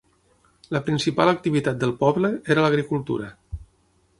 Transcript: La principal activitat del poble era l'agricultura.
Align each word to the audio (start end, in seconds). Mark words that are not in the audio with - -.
La 0.75 0.81
principal 0.87 1.31
activitat 1.33 1.79
del 1.83 1.93
poble 2.05 2.33
era 2.55 2.65
l'agricultura. 2.67 3.29